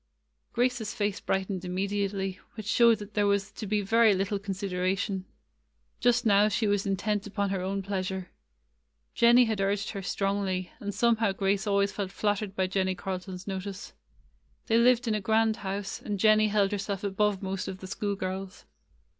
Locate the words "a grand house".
15.13-16.01